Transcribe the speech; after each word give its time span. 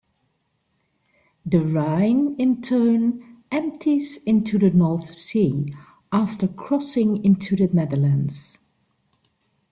The 1.45 1.59
Rhine, 1.63 2.35
in 2.39 2.63
turn, 2.63 3.43
empties 3.51 4.17
into 4.23 4.57
the 4.57 4.71
North 4.71 5.13
Sea 5.13 5.71
after 6.11 6.47
crossing 6.47 7.23
into 7.23 7.55
the 7.55 7.67
Netherlands. 7.67 8.57